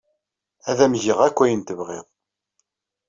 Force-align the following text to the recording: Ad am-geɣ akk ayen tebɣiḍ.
Ad 0.69 0.79
am-geɣ 0.85 1.19
akk 1.27 1.37
ayen 1.43 1.61
tebɣiḍ. 1.61 2.05